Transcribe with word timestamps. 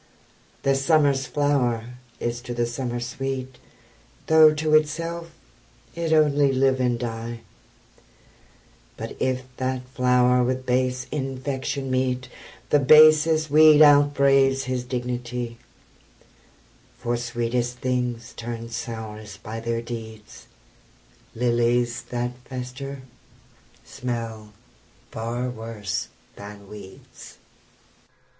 The 0.63 0.73
summer's 0.73 1.27
flower 1.27 1.97
is 2.19 2.41
to 2.41 2.55
the 2.55 2.65
summer 2.65 2.99
sweet, 2.99 3.59
Though 4.25 4.51
to 4.51 4.73
itself 4.73 5.29
it 5.93 6.11
only 6.11 6.51
live 6.51 6.79
and 6.79 6.97
die, 6.97 7.41
But 8.97 9.15
if 9.21 9.43
that 9.57 9.87
flower 9.89 10.43
with 10.43 10.65
base 10.65 11.05
infection 11.11 11.91
meet, 11.91 12.29
The 12.71 12.79
basest 12.79 13.51
weed 13.51 13.83
out 13.83 14.15
braves 14.15 14.63
his 14.63 14.83
dignity; 14.83 15.59
For 16.97 17.15
sweetest 17.15 17.77
things 17.77 18.33
turn 18.35 18.71
sourest 18.71 19.43
by 19.43 19.59
their 19.59 19.83
deeds; 19.83 20.47
Lilies 21.35 22.01
that 22.09 22.31
fester 22.45 23.03
smell 23.83 24.51
far 25.11 25.47
worse 25.47 26.07
than 26.37 26.67
weeds. 26.67 27.37